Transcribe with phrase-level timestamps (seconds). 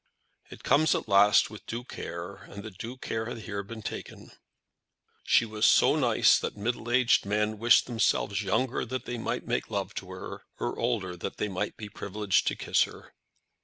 [0.49, 4.31] It comes at last with due care, and the due care had here been taken.
[5.23, 9.69] She was so nice that middle aged men wished themselves younger that they might make
[9.69, 13.13] love to her, or older that they might be privileged to kiss her.